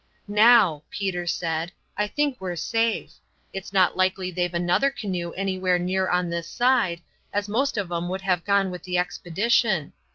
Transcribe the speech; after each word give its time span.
"Now," 0.27 0.81
Peter 0.89 1.27
said, 1.27 1.71
"I 1.95 2.07
think 2.07 2.41
we're 2.41 2.55
safe. 2.55 3.11
It's 3.53 3.71
not 3.71 3.95
likely 3.95 4.31
they've 4.31 4.51
another 4.51 4.89
canoe 4.89 5.31
anywhere 5.33 5.77
near 5.77 6.09
on 6.09 6.27
this 6.31 6.49
side, 6.49 7.01
as 7.31 7.47
most 7.47 7.77
of 7.77 7.91
'em 7.91 8.09
would 8.09 8.21
have 8.21 8.43
gone 8.43 8.71
with 8.71 8.81
the 8.81 8.97
expedition. 8.97 9.93